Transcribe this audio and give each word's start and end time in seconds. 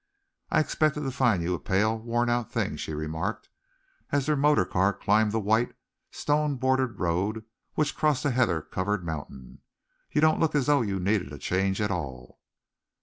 "I 0.49 0.59
expected 0.59 1.01
to 1.01 1.11
find 1.11 1.43
you 1.43 1.53
a 1.53 1.59
pale, 1.59 1.95
worn 1.95 2.27
out 2.27 2.51
thing," 2.51 2.75
she 2.75 2.91
remarked, 2.91 3.49
as 4.11 4.25
their 4.25 4.35
motor 4.35 4.65
car 4.65 4.93
climbed 4.93 5.31
the 5.31 5.39
white, 5.39 5.75
stone 6.09 6.55
bordered 6.55 6.99
road 6.99 7.45
which 7.75 7.95
crossed 7.95 8.23
the 8.23 8.31
heather 8.31 8.63
covered 8.63 9.05
mountain. 9.05 9.59
"You 10.11 10.19
don't 10.19 10.39
look 10.39 10.55
as 10.55 10.65
though 10.65 10.81
you 10.81 10.99
needed 10.99 11.31
a 11.31 11.37
change 11.37 11.79
at 11.79 11.91
all." 11.91 12.39